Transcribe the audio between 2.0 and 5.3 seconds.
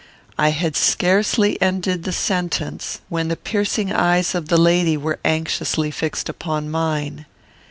the sentence, when the piercing eyes of the lady were